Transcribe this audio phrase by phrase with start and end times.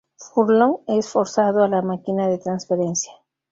[0.17, 3.11] Furlong, es forzado a la máquina de transferencia.